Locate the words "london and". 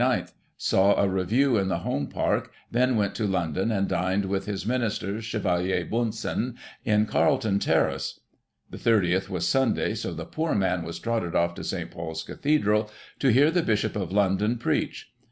3.27-3.87